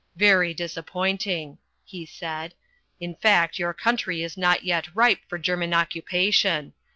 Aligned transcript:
"Very 0.15 0.51
disappointing," 0.51 1.59
he 1.83 2.07
said. 2.07 2.55
"In 2.99 3.13
fact 3.13 3.59
your 3.59 3.71
country 3.71 4.23
is 4.23 4.35
not 4.35 4.63
yet 4.63 4.87
ripe 4.95 5.19
for 5.27 5.37
German 5.37 5.75
occupation. 5.75 6.73